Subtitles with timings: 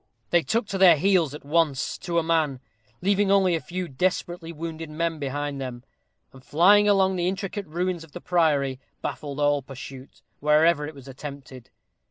[0.31, 2.59] They took to their heels at once, to a man,
[3.03, 4.89] leaving only a few desperately wounded
[5.19, 5.83] behind them;
[6.33, 11.07] and, flying along the intricate ruins of the priory, baffled all pursuit, wherever it was
[11.07, 11.69] attempted.